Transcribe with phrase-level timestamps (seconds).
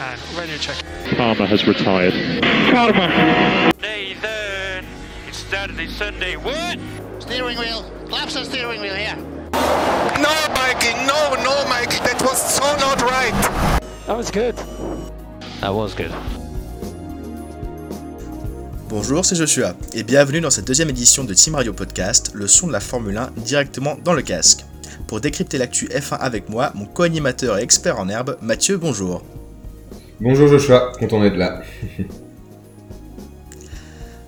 [0.00, 0.82] And radio check?
[1.18, 2.14] Palmer has retired.
[3.82, 4.86] Nathan!
[5.28, 6.36] It's Saturday, Sunday.
[6.36, 6.78] What?
[7.18, 7.82] Steering wheel.
[8.08, 9.16] Flaps on steering wheel here.
[10.16, 13.34] No, Mikey, no, no, Mikey, that was so not right.
[14.06, 14.56] That was good.
[15.60, 16.12] That was good.
[18.88, 22.68] Bonjour, c'est Joshua et bienvenue dans cette deuxième édition de Team Radio Podcast, le son
[22.68, 24.64] de la Formule 1 directement dans le casque.
[25.06, 29.22] Pour décrypter l'actu F1 avec moi, mon co-animateur et expert en herbe, Mathieu, bonjour.
[30.22, 31.62] Bonjour Joshua, content d'être là.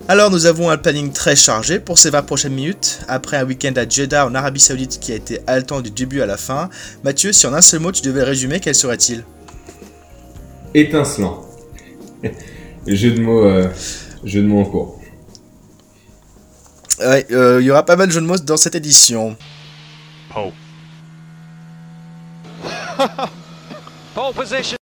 [0.07, 3.01] Alors nous avons un planning très chargé pour ces 20 prochaines minutes.
[3.07, 6.25] Après un week-end à Jeddah en Arabie Saoudite qui a été haletant du début à
[6.25, 6.71] la fin,
[7.03, 9.23] Mathieu, si en un seul mot tu devais résumer, quel serait-il?
[10.73, 11.45] Étincelant.
[12.87, 13.69] jeu de mots, euh,
[14.23, 14.99] jeu de mots en cours.
[16.99, 19.37] Ouais, euh, il y aura pas mal de jeux de mots dans cette édition.
[20.33, 20.53] Pole.
[24.15, 24.77] Pole position.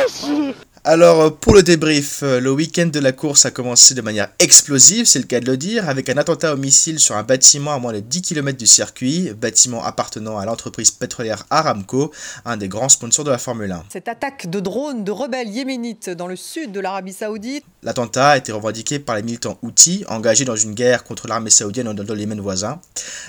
[0.00, 0.54] 这是。
[0.82, 5.04] Alors euh, pour le débrief, euh, le week-end de la course a commencé de manière explosive,
[5.04, 7.78] c'est le cas de le dire, avec un attentat au missile sur un bâtiment à
[7.78, 12.12] moins de 10 km du circuit, bâtiment appartenant à l'entreprise pétrolière Aramco,
[12.46, 13.84] un des grands sponsors de la Formule 1.
[13.92, 17.62] Cette attaque de drones de rebelles yéménites dans le sud de l'Arabie Saoudite.
[17.82, 21.92] L'attentat a été revendiqué par les militants Houthis, engagés dans une guerre contre l'armée saoudienne
[21.92, 22.80] dans le Yémen voisin.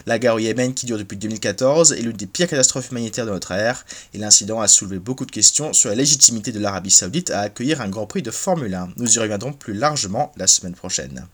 [0.06, 3.32] La guerre au Yémen qui dure depuis 2014 est l'une des pires catastrophes humanitaires de
[3.32, 7.30] notre ère, et l'incident a soulevé beaucoup de questions sur la légitimité de l'Arabie Saoudite
[7.32, 8.94] à accueillir un Grand Prix de Formule 1.
[8.96, 11.28] Nous y reviendrons plus largement la semaine prochaine.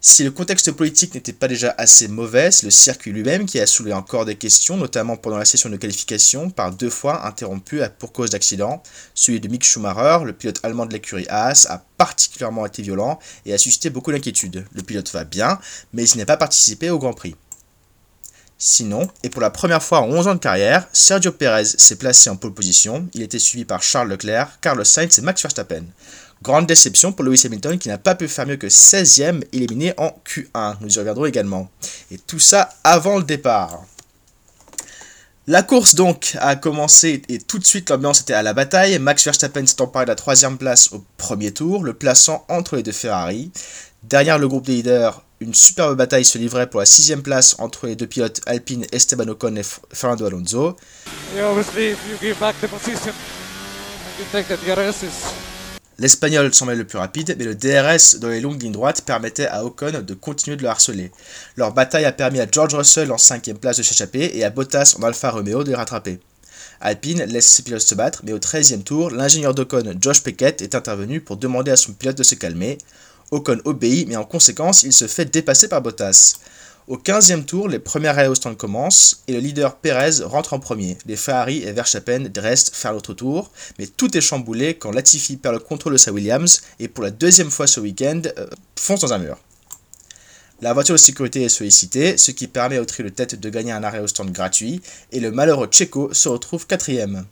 [0.00, 3.66] Si le contexte politique n'était pas déjà assez mauvais, c'est le circuit lui-même qui a
[3.66, 8.12] soulevé encore des questions, notamment pendant la session de qualification, par deux fois interrompue pour
[8.12, 8.80] cause d'accident.
[9.14, 13.54] Celui de Mick Schumacher, le pilote allemand de l'écurie Haas, a particulièrement été violent et
[13.54, 14.64] a suscité beaucoup d'inquiétudes.
[14.72, 15.58] Le pilote va bien,
[15.92, 17.34] mais il n'a pas participé au Grand Prix.
[18.60, 22.28] Sinon, et pour la première fois en 11 ans de carrière, Sergio Perez s'est placé
[22.28, 23.08] en pole position.
[23.14, 25.84] Il était suivi par Charles Leclerc, Carlos Sainz et Max Verstappen.
[26.42, 30.10] Grande déception pour Lewis Hamilton qui n'a pas pu faire mieux que 16ème, éliminé en
[30.26, 30.76] Q1.
[30.80, 31.70] Nous y reviendrons également.
[32.10, 33.84] Et tout ça avant le départ.
[35.46, 38.98] La course donc a commencé et tout de suite l'ambiance était à la bataille.
[38.98, 42.82] Max Verstappen s'est emparé de la troisième place au premier tour, le plaçant entre les
[42.82, 43.52] deux Ferrari.
[44.02, 47.86] Derrière le groupe des leaders, une superbe bataille se livrait pour la sixième place entre
[47.86, 49.62] les deux pilotes Alpine Esteban Ocon et
[49.92, 50.76] Fernando Alonso.
[56.00, 59.64] L'Espagnol semblait le plus rapide, mais le DRS dans les longues lignes droites permettait à
[59.64, 61.12] Ocon de continuer de le harceler.
[61.56, 64.96] Leur bataille a permis à George Russell en cinquième place de s'échapper et à Bottas
[64.98, 66.20] en Alfa Romeo de les rattraper.
[66.80, 70.76] Alpine laisse ses pilotes se battre, mais au 13e tour, l'ingénieur d'Ocon, Josh Peckett, est
[70.76, 72.78] intervenu pour demander à son pilote de se calmer.
[73.30, 76.36] Ocon obéit, mais en conséquence, il se fait dépasser par Bottas.
[76.88, 80.58] Au 15e tour, les premiers arrêts au stand commencent et le leader Perez rentre en
[80.58, 80.96] premier.
[81.04, 85.56] Les Ferrari et Verstappen restent faire l'autre tour, mais tout est chamboulé quand Latifi perd
[85.56, 88.46] le contrôle de sa Williams et pour la deuxième fois ce week-end euh,
[88.76, 89.36] fonce dans un mur.
[90.62, 93.72] La voiture de sécurité est sollicitée, ce qui permet au trio de tête de gagner
[93.72, 94.80] un arrêt au stand gratuit,
[95.12, 97.26] et le malheureux Checo se retrouve quatrième.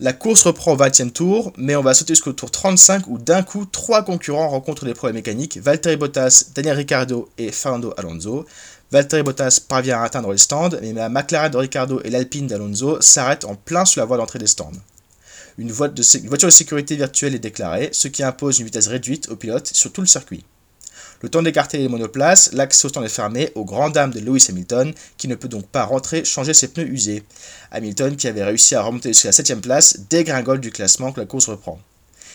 [0.00, 3.42] La course reprend au 20e tour, mais on va sauter jusqu'au tour 35 où d'un
[3.42, 8.46] coup, trois concurrents rencontrent des problèmes mécaniques, Valtteri Bottas, Daniel Ricciardo et Fernando Alonso.
[8.90, 13.00] Valtteri Bottas parvient à atteindre les stands, mais la McLaren de Ricciardo et l'Alpine d'Alonso
[13.00, 14.72] s'arrêtent en plein sur la voie d'entrée des stands.
[15.58, 19.68] Une, voiture de sécurité virtuelle est déclarée, ce qui impose une vitesse réduite aux pilotes
[19.68, 20.44] sur tout le circuit.
[21.22, 24.46] Le temps d'écarter les monoplaces, l'axe au stand est fermé aux grandes dames de Lewis
[24.48, 27.22] Hamilton, qui ne peut donc pas rentrer changer ses pneus usés.
[27.70, 31.26] Hamilton, qui avait réussi à remonter jusqu'à la 7ème place, dégringole du classement que la
[31.26, 31.78] course reprend.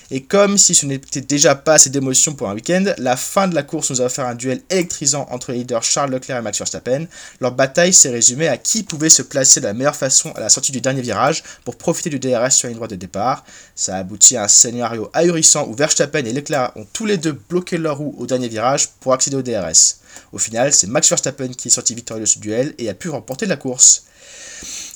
[0.10, 3.56] Et comme si ce n'était déjà pas assez d'émotion pour un week-end, la fin de
[3.56, 6.58] la course nous a offert un duel électrisant entre les leaders Charles Leclerc et Max
[6.58, 7.06] Verstappen.
[7.42, 10.50] Leur bataille s'est résumée à qui pouvait se placer de la meilleure façon à la
[10.50, 13.44] sortie du dernier virage pour profiter du DRS sur une droite de départ.
[13.76, 17.38] Ça a abouti à un scénario ahurissant où Verstappen et Leclerc ont tous les deux
[17.50, 19.98] bloqué leur roue au dernier virage pour accéder au DRS.
[20.32, 23.10] Au final, c'est Max Verstappen qui est sorti victorieux de ce duel et a pu
[23.10, 24.04] remporter la course.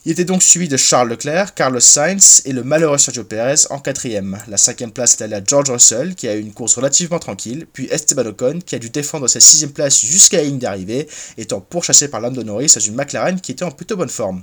[0.04, 3.78] Il était donc suivi de Charles Leclerc, Carlos Sainz et le malheureux Sergio Perez en
[3.78, 4.40] quatrième.
[4.48, 7.68] La cinquième place est allée à George Russell, qui a eu une course relativement tranquille,
[7.72, 11.08] puis Esteban Ocon, qui a dû défendre sa sixième place jusqu'à la ligne d'arrivée,
[11.38, 14.42] étant pourchassé par Lando Norris dans une McLaren qui était en plutôt bonne forme.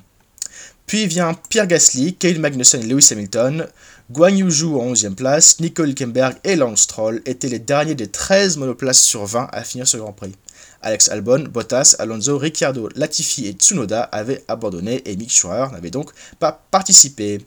[0.87, 3.66] Puis vient Pierre Gasly, Kyle Magnussen et Lewis Hamilton.
[4.12, 8.58] Guan Yu en 11e place, Nico Hülkenberg et Lance Stroll étaient les derniers des 13
[8.58, 10.34] monoplaces sur 20 à finir ce Grand Prix.
[10.82, 16.10] Alex Albon, Bottas, Alonso, Ricciardo, Latifi et Tsunoda avaient abandonné et Mick Schumacher n'avait donc
[16.38, 17.40] pas participé.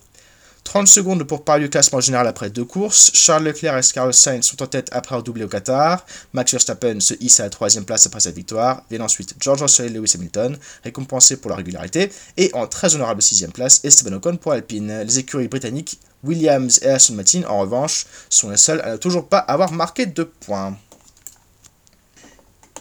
[0.64, 3.12] 30 secondes pour parler du classement général après deux courses.
[3.14, 6.06] Charles Leclerc et Carlos Sainz sont en tête après avoir doublé au Qatar.
[6.34, 8.84] Max Verstappen se hisse à la troisième place après sa victoire.
[8.90, 12.12] Viennent ensuite George Russell et Lewis Hamilton, récompensés pour leur régularité.
[12.38, 15.02] Et en très honorable sixième place, Esteban Ocon pour Alpine.
[15.02, 19.28] Les écuries britanniques Williams et Aston Martin, en revanche, sont les seuls à ne toujours
[19.28, 20.78] pas avoir marqué de points.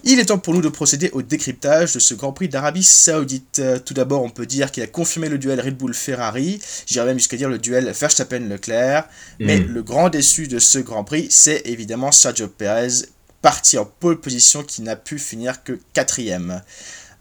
[0.05, 3.59] Il est temps pour nous de procéder au décryptage de ce Grand Prix d'Arabie Saoudite.
[3.59, 7.19] Euh, Tout d'abord, on peut dire qu'il a confirmé le duel Red Bull-Ferrari, j'irais même
[7.19, 9.05] jusqu'à dire le duel Verstappen-Leclerc,
[9.39, 9.67] mais Mm.
[9.67, 13.07] le grand déçu de ce Grand Prix, c'est évidemment Sergio Perez,
[13.43, 16.63] parti en pole position qui n'a pu finir que quatrième.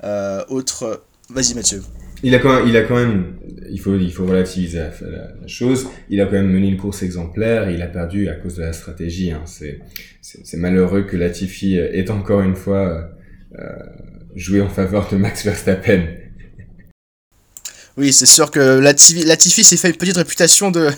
[0.04, 1.04] Euh, autre...
[1.30, 1.84] Vas-y Mathieu.
[2.24, 3.36] Il a quand même, il a quand même,
[3.70, 5.88] il faut, il faut relativiser la, chose.
[6.10, 8.64] Il a quand même mené une course exemplaire et il a perdu à cause de
[8.64, 9.32] la stratégie.
[9.32, 9.42] hein.
[9.46, 9.80] C'est,
[10.22, 13.12] c'est, c'est malheureux que Latifi ait encore une fois
[13.58, 13.66] euh,
[14.36, 16.04] joué en faveur de Max Verstappen.
[18.00, 20.90] Oui, c'est sûr que Latifi, Latifi s'est fait une petite réputation de,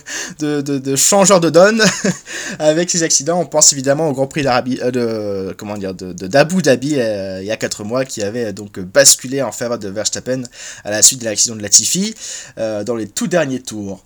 [0.96, 1.84] changeur de donne
[2.60, 3.40] avec ses accidents.
[3.40, 7.48] On pense évidemment au Grand Prix d'Arabie, euh, de comment dire, d'Abu Dhabi euh, il
[7.48, 10.44] y a 4 mois qui avait euh, donc basculé en faveur de Verstappen
[10.84, 12.14] à la suite de l'accident de Latifi
[12.60, 14.04] euh, dans les tout derniers tours.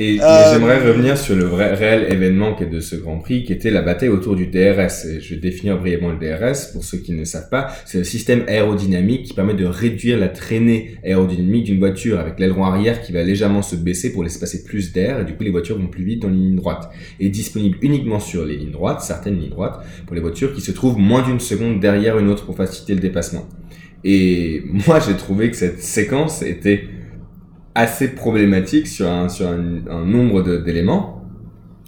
[0.00, 3.42] Et Euh, j'aimerais revenir sur le vrai, réel événement qui est de ce Grand Prix,
[3.42, 5.04] qui était la bataille autour du DRS.
[5.06, 7.66] Et je vais définir brièvement le DRS pour ceux qui ne savent pas.
[7.84, 12.64] C'est le système aérodynamique qui permet de réduire la traînée aérodynamique d'une voiture avec l'aileron
[12.64, 15.50] arrière qui va légèrement se baisser pour laisser passer plus d'air et du coup les
[15.50, 16.88] voitures vont plus vite dans les lignes droites.
[17.18, 20.70] Et disponible uniquement sur les lignes droites, certaines lignes droites, pour les voitures qui se
[20.70, 23.48] trouvent moins d'une seconde derrière une autre pour faciliter le dépassement.
[24.04, 26.84] Et moi j'ai trouvé que cette séquence était
[27.78, 29.28] assez problématique sur un,
[30.04, 31.22] nombre d'éléments.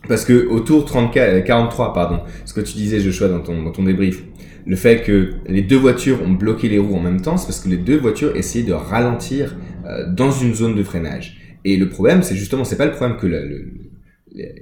[0.08, 3.62] Parce que au tour 34, euh, 43, pardon, ce que tu disais Joshua dans ton,
[3.62, 4.22] dans ton débrief,
[4.66, 7.60] le fait que les deux voitures ont bloqué les roues en même temps, c'est parce
[7.60, 9.56] que les deux voitures essayaient de ralentir
[9.86, 11.38] euh, dans une zone de freinage.
[11.64, 13.26] Et le problème, c'est justement, c'est pas le problème que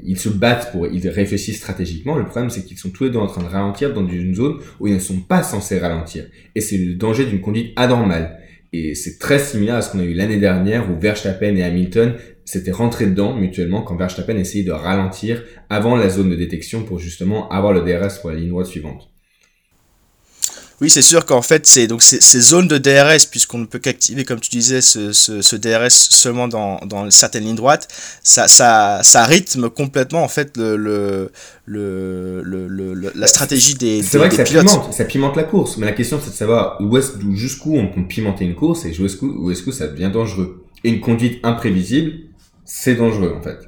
[0.02, 2.16] ils se battent pour, ils réfléchissent stratégiquement.
[2.16, 4.56] Le problème, c'est qu'ils sont tous les deux en train de ralentir dans une zone
[4.80, 6.24] où ils ne sont pas censés ralentir.
[6.54, 8.38] Et c'est le danger d'une conduite anormale.
[8.72, 12.14] Et c'est très similaire à ce qu'on a eu l'année dernière où Verstappen et Hamilton
[12.44, 16.98] s'étaient rentrés dedans mutuellement quand Verstappen essayait de ralentir avant la zone de détection pour
[16.98, 19.10] justement avoir le DRS pour la ligne droite suivante.
[20.80, 24.24] Oui, c'est sûr qu'en fait, c'est donc ces, zones de DRS, puisqu'on ne peut qu'activer,
[24.24, 27.88] comme tu disais, ce, ce, ce DRS seulement dans, dans certaines lignes droites,
[28.22, 31.32] ça, ça, ça rythme complètement en fait le, le,
[31.66, 34.66] le, le, la stratégie des, C'est des- vrai que des ça pilotes.
[34.68, 37.76] pimente, ça pimente la course, mais la question c'est de savoir où est-ce, d'où- jusqu'où
[37.76, 40.64] on peut pimenter une course et jusqu'où, où est-ce que ça devient dangereux.
[40.84, 42.12] Et une conduite imprévisible,
[42.64, 43.67] c'est dangereux en fait.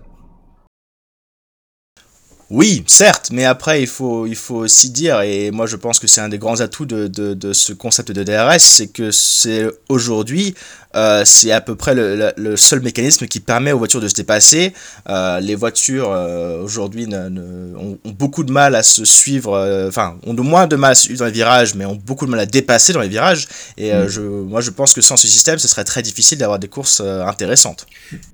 [2.51, 6.09] Oui, certes, mais après il faut, il faut aussi dire, et moi je pense que
[6.09, 9.69] c'est un des grands atouts de, de, de ce concept de DRS, c'est que c'est
[9.89, 10.57] aujourd'hui,
[10.97, 14.09] euh, c'est à peu près le, le- le seul mécanisme qui permet aux voitures de
[14.09, 14.73] se dépasser.
[15.09, 19.55] Euh, les voitures euh, aujourd'hui ne- ne- ont, ont beaucoup de mal à se suivre,
[19.55, 21.95] euh, enfin ont de moins de mal à se suivre dans les virages, mais ont
[21.95, 23.47] beaucoup de mal à dépasser dans les virages.
[23.79, 24.09] Et euh, Mm.
[24.09, 27.01] je, moi je pense que sans ce système, ce serait très difficile d'avoir des courses
[27.05, 27.87] euh, intéressantes.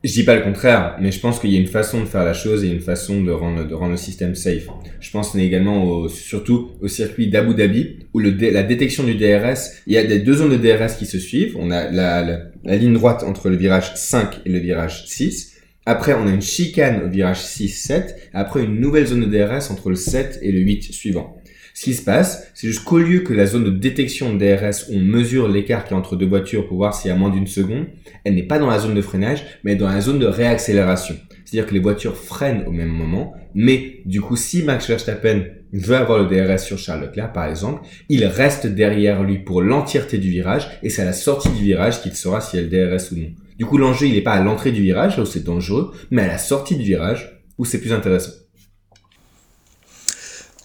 [0.05, 2.25] Je dis pas le contraire, mais je pense qu'il y a une façon de faire
[2.25, 4.65] la chose et une façon de rendre, de rendre le système safe.
[5.01, 9.59] Je pense également au, surtout au circuit d'Abu Dhabi, où le, la détection du DRS,
[9.87, 11.55] il y a des deux zones de DRS qui se suivent.
[11.59, 15.55] On a la, la, la ligne droite entre le virage 5 et le virage 6.
[15.87, 18.15] Après, on a une chicane au virage 6-7.
[18.35, 21.37] Après, une nouvelle zone de DRS entre le 7 et le 8 suivant.
[21.75, 24.91] Ce qui se passe, c'est juste qu'au lieu que la zone de détection de DRS,
[24.91, 27.47] on mesure l'écart qui est entre deux voitures pour voir s'il y a moins d'une
[27.47, 27.87] seconde,
[28.25, 31.17] elle n'est pas dans la zone de freinage, mais dans la zone de réaccélération.
[31.47, 35.97] C'est-à-dire que les voitures freinent au même moment, mais du coup, si Max Verstappen veut
[35.97, 40.29] avoir le DRS sur Charles Leclerc, par exemple, il reste derrière lui pour l'entièreté du
[40.29, 43.13] virage, et c'est à la sortie du virage qu'il saura s'il y a le DRS
[43.13, 43.29] ou non.
[43.59, 46.23] Du coup, l'enjeu, il n'est pas à l'entrée du virage, là où c'est dangereux, mais
[46.23, 48.33] à la sortie du virage, où c'est plus intéressant.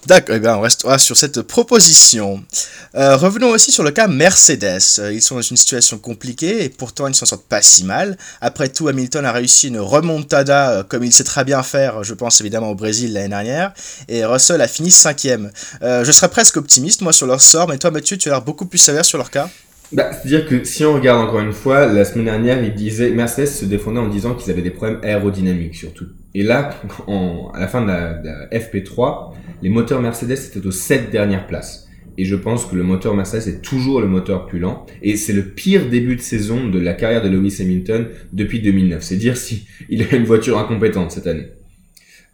[0.07, 2.43] D'accord, eh bien, on restera sur cette proposition.
[2.95, 4.81] Euh, revenons aussi sur le cas Mercedes.
[4.97, 7.83] Euh, Ils sont dans une situation compliquée et pourtant ils ne s'en sortent pas si
[7.83, 8.17] mal.
[8.41, 12.15] Après tout, Hamilton a réussi une remontada euh, comme il sait très bien faire, je
[12.15, 13.73] pense évidemment au Brésil l'année dernière,
[14.09, 15.51] et Russell a fini cinquième.
[15.81, 18.65] Je serais presque optimiste moi sur leur sort, mais toi Mathieu, tu as l'air beaucoup
[18.65, 19.49] plus sévère sur leur cas.
[19.91, 23.47] Bah, c'est-à-dire que si on regarde encore une fois, la semaine dernière, il disait, Mercedes
[23.47, 26.05] se défendait en disant qu'ils avaient des problèmes aérodynamiques surtout.
[26.33, 26.69] Et là,
[27.07, 31.09] en, à la fin de la, de la FP3, les moteurs Mercedes étaient aux 7
[31.11, 31.87] dernières places.
[32.17, 34.85] Et je pense que le moteur Mercedes est toujours le moteur plus lent.
[35.01, 39.01] Et c'est le pire début de saison de la carrière de Lewis Hamilton depuis 2009.
[39.01, 41.47] C'est dire si il a une voiture incompétente cette année.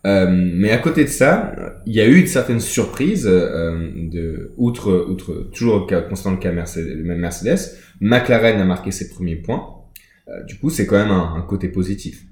[0.06, 4.54] Euh, mais à côté de ça, il y a eu une certaine surprise, euh, de,
[4.56, 9.36] outre, outre, toujours constant le cas Mercedes, le même Mercedes, McLaren a marqué ses premiers
[9.36, 9.66] points.
[10.30, 12.27] Euh, du coup, c'est quand même un, un côté positif.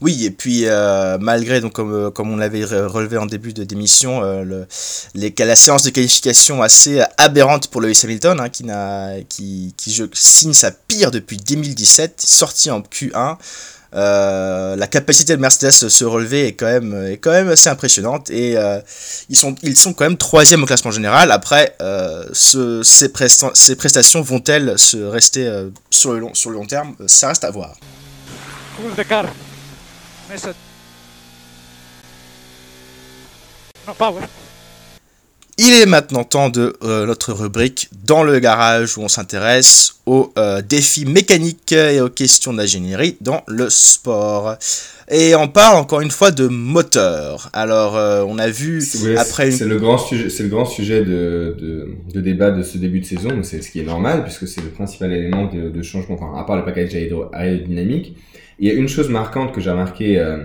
[0.00, 3.52] Oui, et puis euh, malgré, donc, comme, euh, comme on l'avait re- relevé en début
[3.52, 4.66] de démission, euh, le,
[5.14, 8.64] les, la séance de qualification assez aberrante pour Lewis Hamilton, hein, qui,
[9.28, 13.36] qui, qui je, signe sa pire depuis 2017, sorti en Q1.
[13.92, 17.68] Euh, la capacité de Mercedes de se relever est quand même, est quand même assez
[17.68, 18.54] impressionnante et
[19.28, 21.30] ils, sont, ils sont quand même troisième au classement général.
[21.32, 21.76] Après,
[22.32, 25.50] ce, ces, presta- ces prestations vont-elles se rester
[25.90, 26.94] sur, le long, sur le long terme?
[27.06, 27.74] Ça reste à voir.
[28.96, 29.26] The car.
[35.58, 40.32] Il est maintenant temps de euh, notre rubrique dans le garage où on s'intéresse aux
[40.38, 44.56] euh, défis mécaniques et aux questions d'ingénierie dans le sport.
[45.10, 47.50] Et on parle encore une fois de moteur.
[47.52, 49.70] Alors euh, on a vu ouais, après c'est- c'est une...
[49.70, 53.04] le grand sujet, c'est le grand sujet de, de, de débat de ce début de
[53.06, 56.14] saison, mais c'est ce qui est normal puisque c'est le principal élément de, de changement,
[56.18, 58.16] enfin, à part le package aéro- aérodynamique.
[58.62, 60.44] Il y a une chose marquante que j'ai remarqué euh,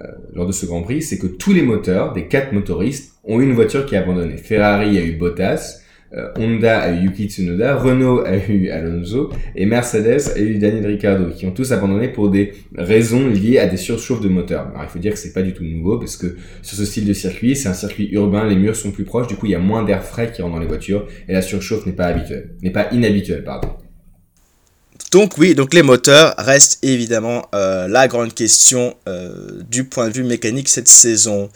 [0.00, 3.40] euh, lors de ce Grand Prix, c'est que tous les moteurs des quatre motoristes ont
[3.40, 4.36] eu une voiture qui a abandonné.
[4.36, 5.80] Ferrari a eu Bottas,
[6.14, 10.86] euh, Honda a eu Yuki Tsunoda, Renault a eu Alonso et Mercedes a eu Daniel
[10.86, 14.68] Ricciardo, qui ont tous abandonné pour des raisons liées à des surchauffes de moteurs.
[14.68, 17.04] Alors il faut dire que c'est pas du tout nouveau parce que sur ce style
[17.04, 19.56] de circuit, c'est un circuit urbain, les murs sont plus proches, du coup il y
[19.56, 22.54] a moins d'air frais qui rentre dans les voitures et la surchauffe n'est pas habituelle,
[22.62, 23.70] n'est pas inhabituelle, pardon.
[25.10, 30.14] Donc oui, donc les moteurs restent évidemment euh, la grande question euh, du point de
[30.14, 31.50] vue mécanique cette saison.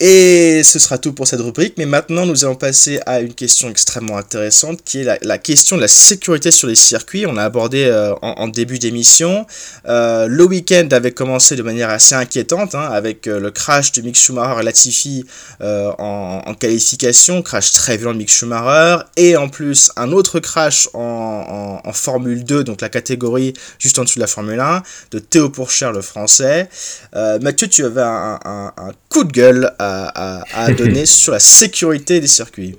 [0.00, 3.68] Et ce sera tout pour cette rubrique, mais maintenant nous allons passer à une question
[3.68, 7.26] extrêmement intéressante qui est la, question de la sécurité sur les circuits.
[7.26, 9.44] On a abordé euh, en, début d'émission.
[9.88, 14.02] Euh, le week-end avait commencé de manière assez inquiétante hein, avec euh, le crash de
[14.02, 15.24] Mick Schumacher et Latifi
[15.60, 20.88] en, en qualification, crash très violent de Mick Schumacher, et en plus un autre crash
[20.94, 25.48] en, Formule 2, donc la catégorie juste en dessous de la Formule 1, de Théo
[25.50, 26.68] Pourchère le français.
[27.14, 31.38] Mathieu, tu avais un, un- un coup de gueule à, à- à donner sur la
[31.38, 32.76] sécurité des circuits.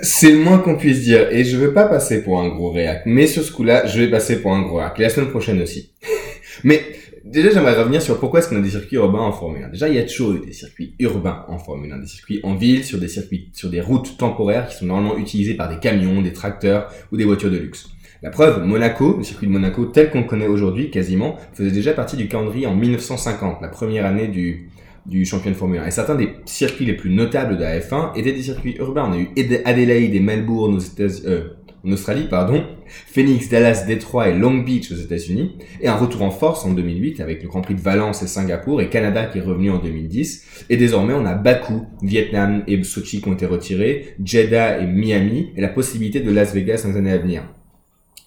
[0.00, 3.02] C'est le moins qu'on puisse dire, et je veux pas passer pour un gros réac,
[3.06, 5.60] mais sur ce coup-là, je vais passer pour un gros réac, et la semaine prochaine
[5.60, 5.90] aussi.
[6.64, 6.82] mais
[7.24, 9.68] déjà, j'aimerais revenir sur pourquoi est-ce qu'on a des circuits urbains en Formule 1.
[9.70, 12.54] Déjà, il y a toujours eu des circuits urbains en Formule 1, des circuits en
[12.54, 16.22] ville, sur des circuits, sur des routes temporaires qui sont normalement utilisées par des camions,
[16.22, 17.88] des tracteurs ou des voitures de luxe.
[18.22, 21.92] La preuve, Monaco, le circuit de Monaco tel qu'on le connaît aujourd'hui quasiment, faisait déjà
[21.92, 24.70] partie du calendrier en 1950, la première année du,
[25.08, 25.86] du champion de Formule 1.
[25.86, 29.08] Et certains des circuits les plus notables de la F1 étaient des circuits urbains.
[29.08, 29.28] On a eu
[29.64, 31.48] Adelaide et Melbourne aux États euh,
[31.86, 32.64] en Australie, pardon,
[33.06, 37.20] Phoenix, Dallas, Détroit et Long Beach aux États-Unis, et un retour en force en 2008
[37.20, 40.66] avec le Grand Prix de Valence et Singapour, et Canada qui est revenu en 2010.
[40.70, 45.52] Et désormais, on a Bakou, Vietnam et Sochi qui ont été retirés, Jeddah et Miami,
[45.56, 47.42] et la possibilité de Las Vegas dans les années à venir.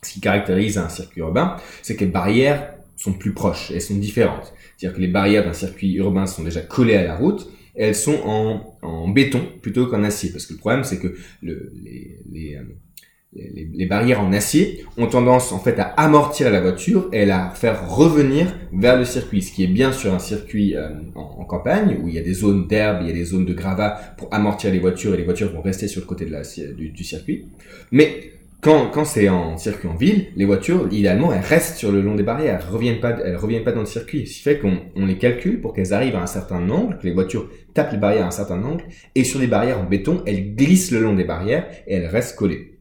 [0.02, 3.96] Ce qui caractérise un circuit urbain, c'est que les barrières sont plus proches, elles sont
[3.96, 4.54] différentes.
[4.78, 8.20] C'est-à-dire que les barrières d'un circuit urbain sont déjà collées à la route, elles sont
[8.24, 10.32] en, béton plutôt qu'en acier.
[10.32, 11.72] Parce que le problème, c'est que euh,
[13.34, 17.50] les, barrières en acier ont tendance en fait à amortir la voiture et à la
[17.50, 19.42] faire revenir vers le circuit.
[19.42, 22.34] Ce qui est bien sur un circuit euh, en, campagne où il y a des
[22.34, 25.24] zones d'herbe, il y a des zones de gravat pour amortir les voitures et les
[25.24, 27.46] voitures vont rester sur le côté du, du circuit.
[27.92, 28.32] Mais
[28.62, 32.14] quand, quand c'est en circuit en ville, les voitures, idéalement, elles restent sur le long
[32.14, 34.28] des barrières, elles reviennent pas, elles reviennent pas dans le circuit.
[34.28, 37.08] Ce qui fait qu'on on les calcule pour qu'elles arrivent à un certain angle, que
[37.08, 38.84] les voitures tapent les barrières à un certain angle,
[39.16, 42.38] et sur les barrières en béton, elles glissent le long des barrières et elles restent
[42.38, 42.78] collées.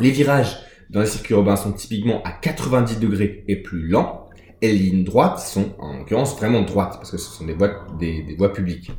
[0.00, 0.56] Les virages
[0.90, 4.28] dans les circuits urbains sont typiquement à 90 degrés et plus lents,
[4.60, 7.86] et les lignes droites sont, en l'occurrence, vraiment droites, parce que ce sont des voies,
[8.00, 8.90] des, des voies publiques.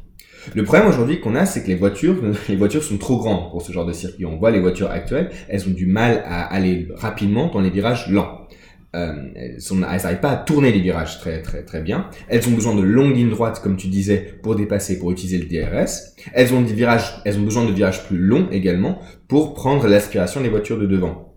[0.55, 2.15] Le problème aujourd'hui qu'on a, c'est que les voitures,
[2.49, 4.25] les voitures sont trop grandes pour ce genre de circuit.
[4.25, 8.09] On voit les voitures actuelles, elles ont du mal à aller rapidement dans les virages
[8.09, 8.47] lents.
[8.95, 12.09] Euh, elles n'arrivent pas à tourner les virages très très très bien.
[12.29, 15.45] Elles ont besoin de longues lignes droites, comme tu disais, pour dépasser, pour utiliser le
[15.45, 16.15] DRS.
[16.33, 20.41] Elles ont des virages, elles ont besoin de virages plus longs également pour prendre l'aspiration
[20.41, 21.35] des voitures de devant.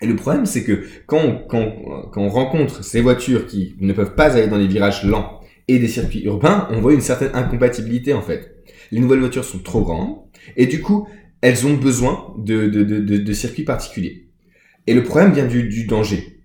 [0.00, 1.74] Et le problème, c'est que quand quand,
[2.12, 5.39] quand on rencontre ces voitures qui ne peuvent pas aller dans les virages lents
[5.70, 8.56] et des circuits urbains, on voit une certaine incompatibilité en fait.
[8.90, 10.16] Les nouvelles voitures sont trop grandes
[10.56, 11.06] et du coup,
[11.42, 14.26] elles ont besoin de, de, de, circuits particuliers.
[14.86, 16.40] Et le problème vient du, du danger.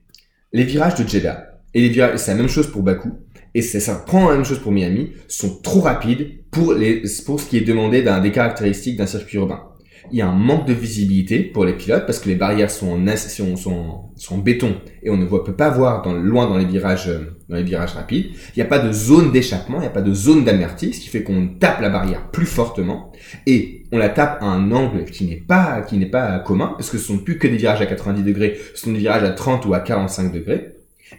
[0.54, 3.14] Les virages de Jeddah et les virages, c'est la même chose pour Bakou
[3.56, 7.40] et c'est ça prend la même chose pour Miami, sont trop rapides pour les pour
[7.40, 9.75] ce qui est demandé d'un des caractéristiques d'un circuit urbain
[10.12, 12.92] il y a un manque de visibilité pour les pilotes parce que les barrières sont
[12.92, 17.10] en, en béton et on ne voit, peut pas voir dans, loin dans les virages,
[17.10, 18.28] euh, rapides.
[18.56, 21.00] Il n'y a pas de zone d'échappement, il n'y a pas de zone d'amertie, ce
[21.00, 23.12] qui fait qu'on tape la barrière plus fortement
[23.46, 26.90] et on la tape à un angle qui n'est pas, qui n'est pas commun parce
[26.90, 29.32] que ce sont plus que des virages à 90 degrés, ce sont des virages à
[29.32, 30.75] 30 ou à 45 degrés.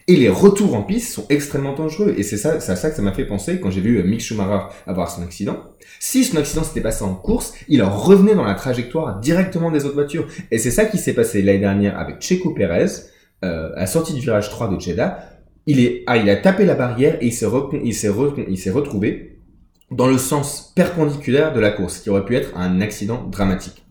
[0.08, 2.14] Et les retours en piste sont extrêmement dangereux.
[2.16, 4.04] Et c'est ça, c'est à ça que ça m'a fait penser quand j'ai vu euh,
[4.04, 5.58] Mick Schumacher avoir son accident.
[6.00, 9.84] Si son accident s'était passé en course, il en revenait dans la trajectoire directement des
[9.84, 10.26] autres voitures.
[10.50, 12.86] Et c'est ça qui s'est passé l'année dernière avec Checo Pérez,
[13.44, 15.30] euh, à la sortie du virage 3 de Jeddah.
[16.06, 17.46] Ah, il a tapé la barrière et il s'est,
[17.82, 18.12] il s'est,
[18.48, 19.40] il s'est retrouvé
[19.90, 23.85] dans le sens perpendiculaire de la course, qui aurait pu être un accident dramatique.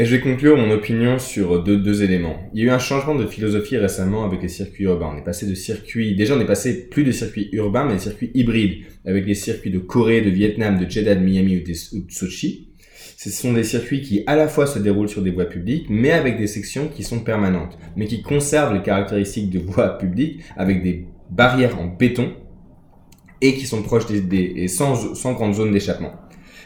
[0.00, 2.36] Et je vais conclure mon opinion sur deux, éléments.
[2.54, 5.10] Il y a eu un changement de philosophie récemment avec les circuits urbains.
[5.12, 7.98] On est passé de circuits, déjà on est passé plus de circuits urbains, mais des
[7.98, 11.74] circuits hybrides, avec les circuits de Corée, de Vietnam, de Jeddah, de Miami ou de,
[12.12, 12.68] Sochi.
[13.16, 16.12] Ce sont des circuits qui à la fois se déroulent sur des voies publiques, mais
[16.12, 20.84] avec des sections qui sont permanentes, mais qui conservent les caractéristiques de voies publiques avec
[20.84, 22.34] des barrières en béton
[23.40, 26.12] et qui sont proches des, des et sans, sans grande d'échappement.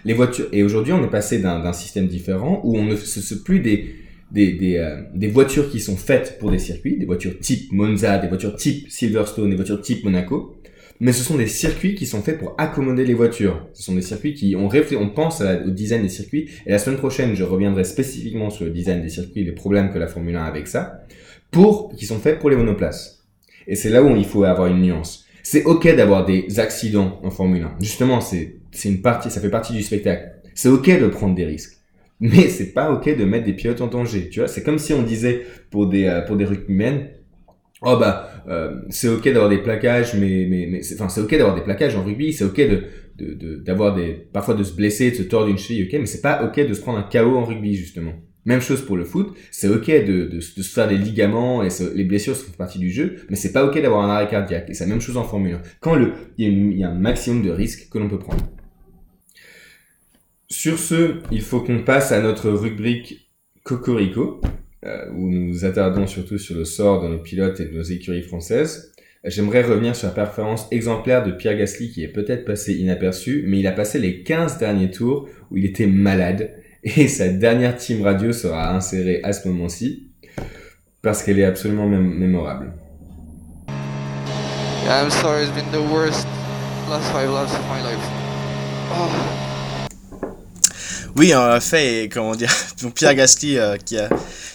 [0.04, 3.60] Les voitures et aujourd'hui on est passé d'un système différent où on ne sont plus
[3.60, 3.94] des
[4.32, 8.18] des, des, euh, des voitures qui sont faites pour des circuits, des voitures type Monza,
[8.18, 10.56] des voitures type Silverstone, des voitures type Monaco,
[11.00, 13.68] mais ce sont des circuits qui sont faits pour accommoder les voitures.
[13.74, 16.98] Ce sont des circuits qui on on pense au design des circuits et la semaine
[16.98, 20.42] prochaine je reviendrai spécifiquement sur le design des circuits, les problèmes que la Formule 1
[20.42, 21.04] a avec ça,
[21.50, 23.24] pour qui sont faits pour les monoplaces.
[23.66, 25.26] Et c'est là où il faut avoir une nuance.
[25.42, 27.76] C'est ok d'avoir des accidents en Formule 1.
[27.80, 30.32] Justement, c'est c'est une partie, ça fait partie du spectacle.
[30.54, 31.78] C'est ok de prendre des risques.
[32.20, 34.28] Mais c'est pas ok de mettre des pilotes en danger.
[34.28, 37.08] Tu vois, c'est comme si on disait pour des euh, pour des rugbymen,
[37.82, 41.62] oh bah euh, c'est ok d'avoir des plaquages, mais mais enfin c'est ok d'avoir des
[41.62, 42.82] plaquages en rugby, c'est ok de
[43.18, 46.06] de- de- d'avoir des parfois de se blesser, de se tordre une cheville, ok, mais
[46.06, 48.12] c'est pas ok de se prendre un KO en rugby justement.
[48.44, 52.34] Même chose pour le foot, c'est ok de, se faire des ligaments et les blessures
[52.36, 54.68] font partie du jeu, mais c'est pas ok d'avoir un arrêt cardiaque.
[54.68, 55.62] Et c'est la même chose en Formule 1.
[55.80, 55.96] Quand
[56.38, 58.42] il y a un maximum de risques que l'on peut prendre.
[60.52, 63.30] Sur ce, il faut qu'on passe à notre rubrique
[63.64, 64.42] Cocorico,
[64.84, 67.82] euh, où nous nous attardons surtout sur le sort de nos pilotes et de nos
[67.82, 68.92] écuries françaises.
[69.24, 73.60] J'aimerais revenir sur la performance exemplaire de Pierre Gasly qui est peut-être passé inaperçu, mais
[73.60, 76.50] il a passé les 15 derniers tours où il était malade
[76.84, 80.10] et sa dernière team radio sera insérée à ce moment-ci
[81.00, 82.74] parce qu'elle est absolument mém- mémorable.
[87.84, 89.51] Laps.
[91.14, 94.08] Oui, en fait, et comment dire, donc Pierre Gasly euh, qui a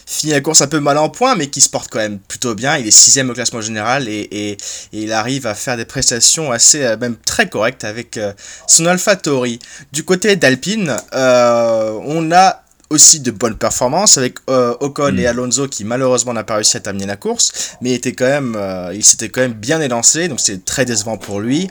[0.08, 2.56] fini la course un peu mal en point, mais qui se porte quand même plutôt
[2.56, 2.78] bien.
[2.78, 4.58] Il est sixième au classement général et, et, et
[4.91, 8.34] il arrive à faire des prestations assez, euh, même très correctes avec euh,
[8.67, 9.60] son Alpha Tauri.
[9.91, 15.67] Du côté d'Alpine, euh, on a aussi de bonnes performances avec euh, Ocon et Alonso
[15.67, 19.04] qui malheureusement n'a pas réussi à terminer la course mais était quand même euh, il
[19.04, 21.69] s'était quand même bien élancé donc c'est très décevant pour lui.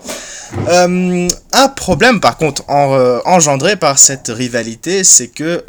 [0.68, 5.64] Euh, un problème par contre en- euh, engendré par cette rivalité, c'est que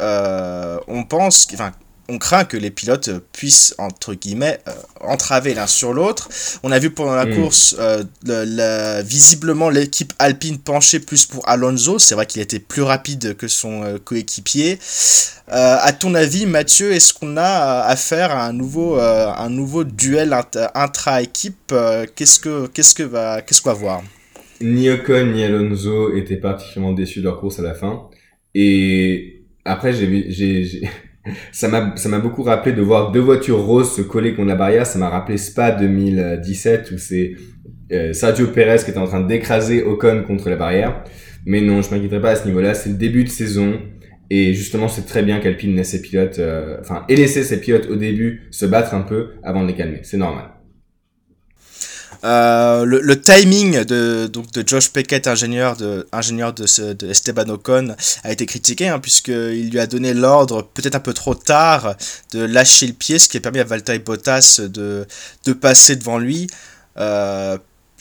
[0.88, 1.72] on pense, enfin,
[2.10, 6.28] on craint que les pilotes puissent entre guillemets euh, entraver l'un sur l'autre.
[6.62, 7.34] On a vu pendant la Mm.
[7.34, 11.98] course, euh, le- visiblement l'équipe Alpine penchait plus pour Alonso.
[11.98, 14.78] C'est vrai qu'il était plus rapide que son euh, coéquipier.
[15.50, 20.70] À ton avis, Mathieu, est-ce qu'on a affaire à un nouveau, un nouveau duel int-
[20.74, 21.74] intra-équipe
[22.14, 24.02] Qu'est-ce que, qu'est-ce que va, qu'est-ce qu'on va voir?
[24.60, 28.08] Ni Ocon ni Alonso étaient particulièrement déçus de leur course à la fin.
[28.54, 30.88] Et après, j'ai, vu- j'ai, j'ai-
[31.52, 34.56] ça m'a, ça m'a beaucoup rappelé de voir deux voitures roses se coller contre la
[34.56, 34.86] barrière.
[34.86, 37.34] Ça m'a rappelé Spa 2017 où c'est
[37.92, 41.04] euh, Sergio Perez qui était en train d'écraser Ocon contre la barrière.
[41.46, 42.74] Mais non, je m'inquiéterai pas à ce niveau-là.
[42.74, 43.80] C'est le début de saison.
[44.30, 47.88] Et justement, c'est très bien qu'Alpine laisse ses pilotes, euh, enfin, ait laissé ses pilotes
[47.88, 50.00] au début se battre un peu avant de les calmer.
[50.02, 50.50] C'est normal.
[52.24, 57.08] Euh, le, le timing de, donc de Josh Peckett, ingénieur de, ingénieur de, ce- de
[57.10, 61.34] Esteban Ocon, a été critiqué, hein, puisqu'il lui a donné l'ordre, peut-être un peu trop
[61.36, 61.94] tard,
[62.32, 65.06] de lâcher le pied, ce qui a permis à Valtteri Bottas de,
[65.44, 66.48] de passer devant lui.
[66.98, 67.56] Euh,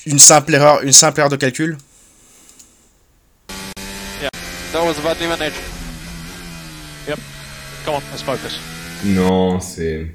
[0.07, 1.77] une, simple erreur, une simple erreur de calcul?
[4.73, 5.55] That was badly managed.
[7.07, 7.19] Yep.
[7.85, 8.59] Come on, let's focus.
[9.05, 10.07] Non, c'est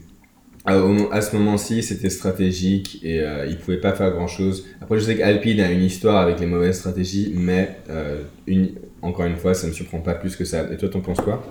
[0.65, 4.67] à, au- à ce moment-ci, c'était stratégique et euh, il pouvait pas faire grand-chose.
[4.81, 9.27] Après, je sais qu'Alpine a une histoire avec les mauvaises stratégies, mais euh, une- encore
[9.27, 10.69] une fois, ça me surprend pas plus que ça.
[10.73, 11.45] Et toi, t'en penses quoi?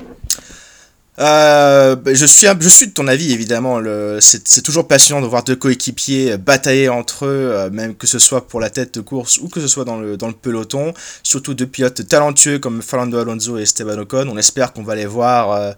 [1.20, 3.80] Euh, je, suis, je suis de ton avis, évidemment.
[4.20, 8.48] C'est toujours passionnant de voir deux coéquipiers batailler entre eux, euh, même que ce soit
[8.48, 10.94] pour la tête de course ou que ce soit dans le, dans le peloton.
[11.22, 14.28] Surtout deux pilotes talentueux comme Fernando Alonso et Esteban Ocon.
[14.30, 15.72] On espère qu'on va les voir, euh,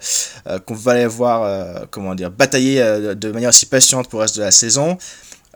[0.47, 4.19] euh, qu'on va les voir euh, comment dire, batailler euh, de manière aussi patiente pour
[4.19, 4.97] le reste de la saison.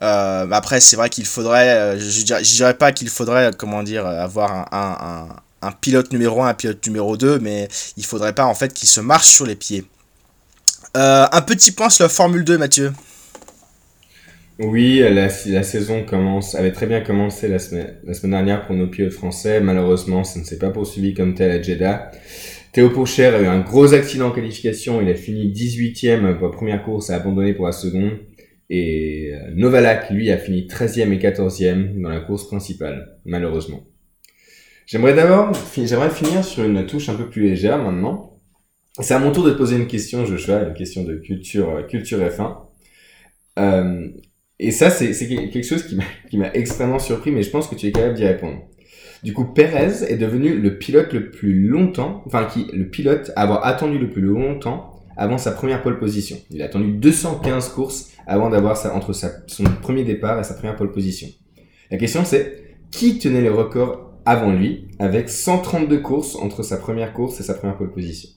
[0.01, 4.05] Euh, après, c'est vrai qu'il faudrait, euh, je, dirais, dirais pas qu'il faudrait, comment dire,
[4.05, 5.27] avoir un-
[5.61, 7.67] un pilote numéro 1, un pilote numéro 2, mais
[7.97, 9.85] il faudrait pas en fait qu'ils se marchent sur les pieds.
[10.95, 12.91] Euh, un petit point sur la Formule 2, Mathieu.
[14.59, 19.59] Oui, la, saison commence, avait très bien commencé la semaine, dernière pour nos pilotes français.
[19.61, 22.11] Malheureusement, ça ne s'est pas poursuivi comme tel à Jeddah.
[22.71, 24.99] Théo Pourcher a eu un gros accident en qualification.
[24.99, 28.13] Il a fini 18ème pour la première course, a abandonné pour la seconde.
[28.71, 33.83] Et euh, Novalak, lui, a fini 13e et 14e dans la course principale, malheureusement.
[34.87, 38.39] J'aimerais d'abord, j'aimerais finir sur une touche un peu plus légère maintenant.
[39.01, 41.83] C'est à mon tour de te poser une question, Joshua, une question de culture, euh,
[41.83, 42.55] culture F1.
[43.59, 44.07] Euh,
[44.59, 45.85] et ça, c'est quelque chose
[46.29, 48.61] qui m'a extrêmement surpris, mais je pense que tu es capable d'y répondre.
[49.23, 53.41] Du coup, Perez est devenu le pilote le plus longtemps, enfin, qui, le pilote à
[53.41, 56.37] avoir attendu le plus longtemps avant sa première pole position.
[56.49, 60.77] Il a attendu 215 courses avant d'avoir entre sa, son premier départ et sa première
[60.77, 61.27] pole position.
[61.91, 67.13] La question c'est, qui tenait le record avant lui avec 132 courses entre sa première
[67.13, 68.29] course et sa première pole position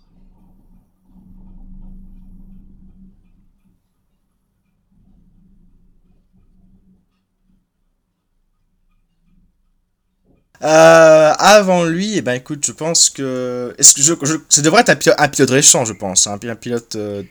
[10.62, 14.82] Euh, avant lui, eh ben écoute, je pense que, est-ce que je, je, ça devrait
[14.82, 16.96] être un pilote, un pilote récent, je pense, hein, un pilote.
[16.96, 17.22] Euh,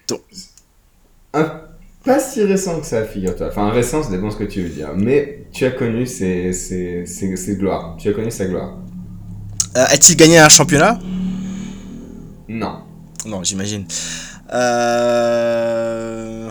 [1.36, 1.62] un,
[2.10, 3.50] pas si récent que ça, figure-toi.
[3.50, 4.90] Enfin, récent, ça dépend ce que tu veux dire.
[4.96, 7.98] Mais tu as connu ses, ses, ses, ses gloires.
[8.00, 8.80] Tu as connu sa gloire.
[9.78, 10.98] Euh, A-t-il gagné un championnat?
[12.48, 12.80] Non.
[13.28, 13.86] Non, j'imagine.
[14.52, 16.50] Euh...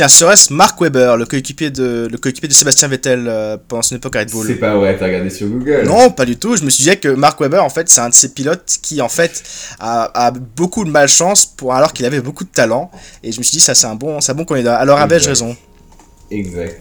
[0.00, 3.96] Tiens, serait-ce Mark Webber, le coéquipier de, le coéquipier de Sébastien Vettel euh, pendant son
[3.96, 4.46] époque à Red Bull?
[4.46, 6.56] C'est pas vrai, t'as regardé sur Google Non, pas du tout.
[6.56, 9.02] Je me suis dit que Mark Webber, en fait, c'est un de ces pilotes qui,
[9.02, 9.42] en fait,
[9.78, 12.90] a, a beaucoup de malchance pour, alors qu'il avait beaucoup de talent.
[13.22, 14.74] Et je me suis dit, ça, c'est un bon, c'est un bon candidat.
[14.76, 15.54] Alors, avais-je raison
[16.30, 16.80] Exact.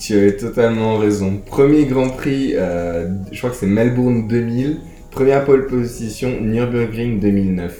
[0.00, 1.42] Tu avais totalement raison.
[1.44, 4.80] Premier Grand Prix, euh, je crois que c'est Melbourne 2000.
[5.10, 7.74] Première pole position, Nürburgring 2009.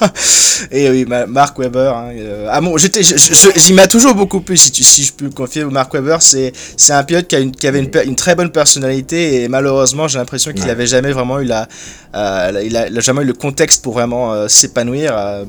[0.70, 1.92] Et oui, Mark Webber.
[1.94, 5.30] Hein, euh, ah bon, j'y m'a toujours beaucoup plu, si, tu, si je peux me
[5.30, 5.64] confier.
[5.64, 6.52] Mark Webber, c'est,
[6.90, 10.18] un pilote qui, a une, qui avait une, une, très bonne personnalité et malheureusement, j'ai
[10.18, 11.68] l'impression qu'il n'avait jamais vraiment eu la,
[12.14, 15.14] euh, il, a, il a jamais eu le contexte pour vraiment euh, s'épanouir.
[15.16, 15.44] Euh,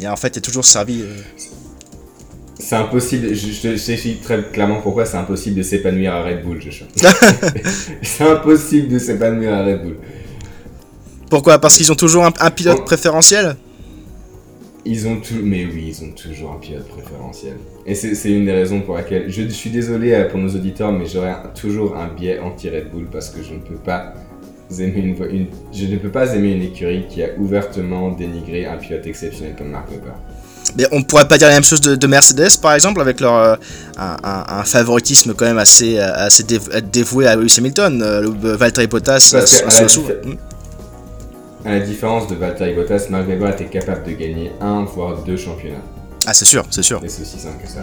[0.00, 1.04] et en fait, il a toujours servi.
[2.58, 6.60] C'est impossible, je, je sais très clairement pourquoi c'est impossible de s'épanouir à Red Bull,
[6.60, 6.70] je
[8.02, 9.96] C'est impossible de s'épanouir à Red Bull.
[11.28, 11.58] Pourquoi?
[11.58, 13.56] Parce qu'ils ont toujours un, un pilote préférentiel?
[14.88, 17.56] Ils ont tout, mais oui, ils ont toujours un pilote préférentiel.
[17.84, 20.92] Et c'est une des raisons pour laquelle je, je suis désolé euh, pour nos auditeurs,
[20.92, 24.14] mais j'aurai toujours un biais anti-Red Bull parce que je ne peux pas
[24.78, 28.76] aimer une, une, je ne peux pas aimer une écurie qui a ouvertement dénigré un
[28.76, 30.12] pilote exceptionnel comme Mark Webber.
[30.78, 33.34] Mais on pourrait pas dire la même chose de, de Mercedes par exemple avec leur
[33.34, 33.56] euh,
[33.96, 36.44] un, un, un, favoritisme quand même assez assez
[36.92, 39.20] dévoué à Lewis Hamilton, euh, Valtteri Bottas
[39.88, 40.02] sous,
[41.66, 45.36] à la différence de Valtteri Bottas, Mark Webber était capable de gagner un voire deux
[45.36, 45.82] championnats.
[46.24, 47.02] Ah c'est sûr, c'est sûr.
[47.04, 47.80] Et c'est aussi simple que ça.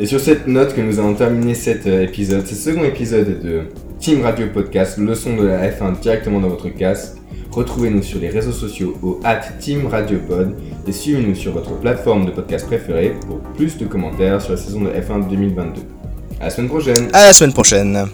[0.00, 3.62] Et sur cette note que nous allons terminer cet épisode, ce second épisode de
[4.00, 7.12] Team Radio Podcast, leçon de la F1 directement dans votre casque.
[7.52, 10.56] Retrouvez-nous sur les réseaux sociaux au at Team Radio Pod
[10.88, 14.80] et suivez-nous sur votre plateforme de podcast préférée pour plus de commentaires sur la saison
[14.80, 15.82] de F1 2022.
[16.40, 18.08] À la semaine prochaine À la semaine prochaine